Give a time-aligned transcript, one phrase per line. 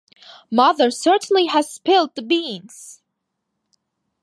[0.49, 3.03] Mother certainly has spilled the beans!